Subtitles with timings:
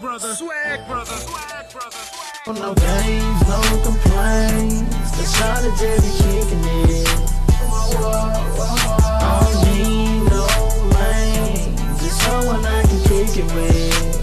[0.00, 1.96] brother, swag brother, swag brother.
[2.46, 5.10] Oh, no games, no complaints.
[5.18, 5.24] The
[5.66, 7.08] of Jerry kicking it.
[8.72, 10.46] I don't need no
[10.96, 12.00] lanes.
[12.00, 14.16] Just someone I can kick it with.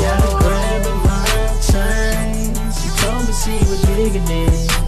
[0.00, 1.24] Gotta grab in my
[1.68, 2.54] chain.
[2.72, 4.83] She told me she was digging it.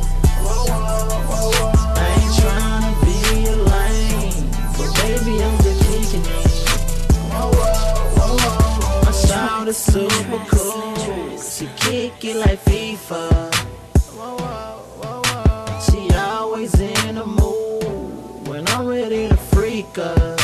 [9.68, 11.38] Is super cool.
[11.38, 13.52] She kick it like FIFA.
[15.86, 20.36] She always in the mood when I'm ready to freak her.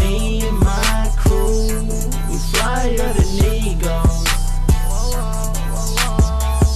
[0.00, 1.86] Me and my crew,
[2.28, 4.24] we flyer than eagles.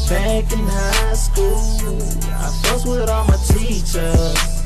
[0.09, 1.99] Back in high school,
[2.29, 4.62] I fuss with all my teachers.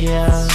[0.00, 0.49] Player.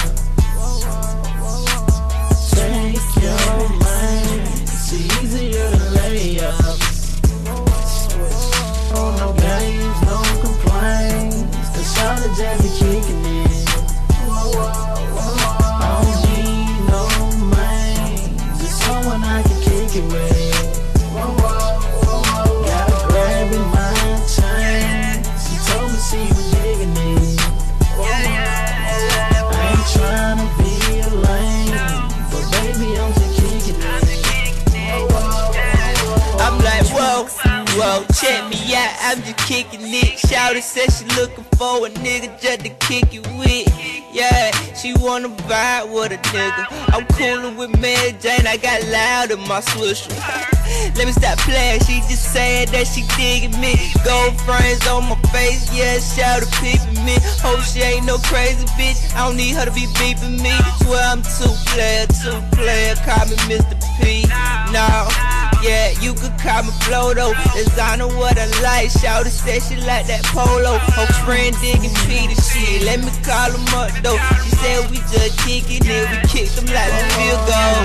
[38.18, 40.18] Check me out, I'm just kicking it.
[40.18, 43.68] Shouty said she looking for a nigga just to kick it with.
[44.12, 46.66] Yeah, she wanna vibe with a nigga.
[46.94, 50.10] I'm coolin' with Mary Jane, I got loud in my swisher.
[50.96, 53.76] Let me stop playing, she just saying that she digging me.
[54.04, 57.14] Gold frames on my face, yeah, shout to peeping me.
[57.44, 60.54] Hope she ain't no crazy bitch, I don't need her to be beeping me.
[60.82, 63.78] Swear I'm two player, two player, call me Mr.
[64.00, 64.26] P.
[64.72, 65.35] No.
[65.66, 67.34] Yeah, you could call me Floto.
[67.54, 68.86] Designer what I like.
[68.86, 70.78] Shouty said she like that polo.
[70.78, 72.82] Her friend digging Peaty shit.
[72.86, 74.18] Let me call him up though.
[74.46, 76.06] She said we just kicking it.
[76.06, 77.82] We kicked them like the field goal.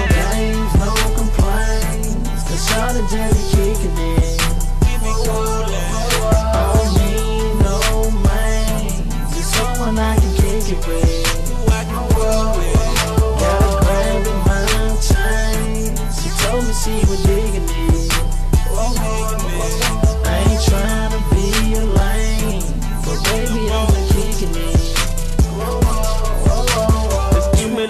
[0.77, 2.43] no complaints.
[2.45, 4.50] The shot of Jerry kicking it.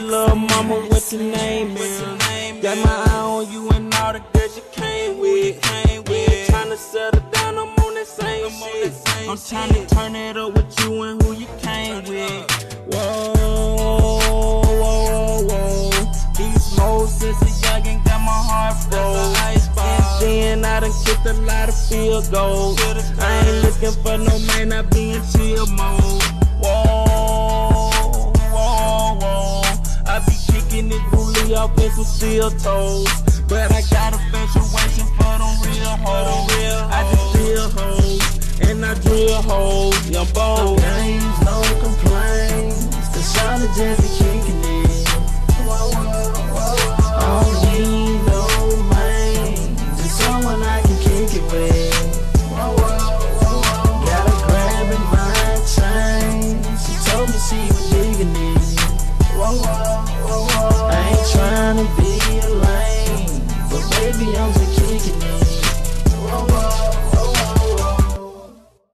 [0.02, 2.02] Little mama, what your name is?
[2.62, 5.60] Got my eye on you and all the girls you came with.
[5.88, 6.06] Ain't
[6.50, 8.94] tryna settle down, I'm on that same shit.
[9.30, 12.52] I'm tryna turn it up with you and who you came with.
[12.94, 15.90] Whoa, whoa, whoa, whoa.
[16.38, 19.68] These moles since a youngin' got my heart froze.
[20.24, 22.80] And then I done kicked a lot of field goals.
[23.20, 26.41] I ain't looking for no man, I be in chill mode.
[31.54, 33.08] Off in some steel toes.
[33.48, 36.48] But I got a infatuation for them real hoes.
[36.56, 40.10] Real I just feel hoes, and I drill hoes.
[40.10, 42.88] Yeah, I'm No games, no complaints.
[43.14, 44.41] The shot of Jerry kicking
[62.20, 65.51] lame, but baby I'm just kicking it.